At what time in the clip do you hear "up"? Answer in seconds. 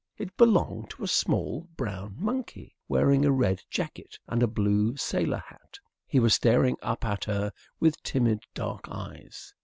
6.81-7.05